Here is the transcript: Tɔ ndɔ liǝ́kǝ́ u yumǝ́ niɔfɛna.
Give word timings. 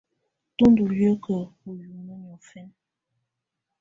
Tɔ 0.57 0.65
ndɔ 0.71 0.85
liǝ́kǝ́ 0.97 1.41
u 1.69 1.69
yumǝ́ 1.81 2.17
niɔfɛna. 2.23 2.73